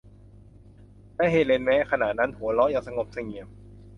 [1.15, 3.47] และเฮเลน แม้ขณะนั้น หัวเราะอย่างสงบเสงี่ยม